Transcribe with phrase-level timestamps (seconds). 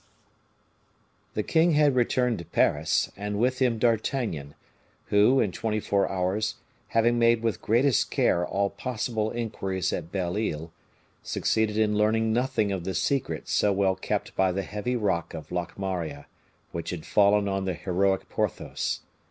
[1.35, 4.55] The king had returned to Paris, and with him D'Artagnan,
[5.09, 6.55] who, in twenty four hours,
[6.87, 10.71] having made with greatest care all possible inquiries at Belle Isle,
[11.21, 15.51] succeeded in learning nothing of the secret so well kept by the heavy rock of
[15.51, 16.25] Locmaria,
[16.71, 19.01] which had fallen on the heroic Porthos.